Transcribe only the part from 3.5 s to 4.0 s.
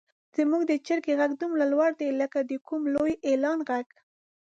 غږ.